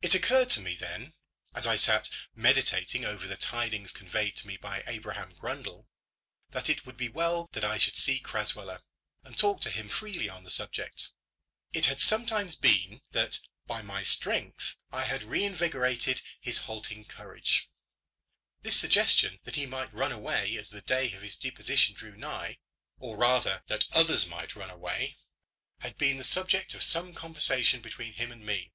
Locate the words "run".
19.92-20.12, 24.54-24.70